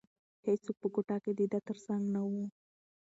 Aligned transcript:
هیڅوک 0.47 0.75
په 0.83 0.87
کوټه 0.95 1.17
کې 1.23 1.31
د 1.39 1.41
ده 1.51 1.59
تر 1.67 1.77
څنګ 1.85 2.03
نه 2.15 2.21
وو. 2.29 2.45